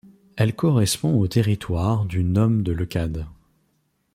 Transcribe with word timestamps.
Elle 0.35 0.55
correspond 0.55 1.19
au 1.19 1.27
territoire 1.27 2.05
du 2.05 2.23
nome 2.23 2.63
de 2.63 2.71
Leucade. 2.71 3.27